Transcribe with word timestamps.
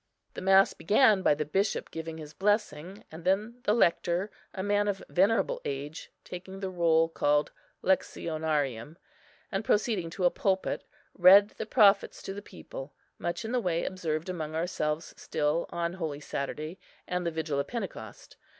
The 0.33 0.41
mass 0.41 0.73
began 0.73 1.21
by 1.21 1.35
the 1.35 1.45
bishop 1.45 1.91
giving 1.91 2.17
his 2.17 2.33
blessing; 2.33 3.03
and 3.11 3.23
then 3.23 3.61
the 3.65 3.73
Lector, 3.75 4.31
a 4.51 4.63
man 4.63 4.87
of 4.87 5.03
venerable 5.09 5.61
age, 5.63 6.09
taking 6.23 6.59
the 6.59 6.71
roll 6.71 7.07
called 7.07 7.51
Lectionarium, 7.83 8.95
and 9.51 9.63
proceeding 9.63 10.09
to 10.09 10.25
a 10.25 10.31
pulpit, 10.31 10.85
read 11.15 11.49
the 11.51 11.67
Prophets 11.67 12.23
to 12.23 12.33
the 12.33 12.41
people, 12.41 12.95
much 13.19 13.45
in 13.45 13.51
the 13.51 13.61
way 13.61 13.85
observed 13.85 14.27
among 14.27 14.55
ourselves 14.55 15.13
still 15.17 15.67
on 15.69 15.93
holy 15.93 16.19
Saturday 16.19 16.79
and 17.07 17.23
the 17.23 17.29
vigil 17.29 17.59
of 17.59 17.67
Pentecost. 17.67 18.37